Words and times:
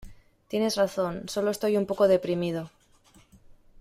Tienes 0.47 0.77
razón, 0.77 1.29
sólo 1.29 1.51
estoy 1.51 1.77
un 1.77 1.85
poco 1.85 2.07
deprimido. 2.07 2.71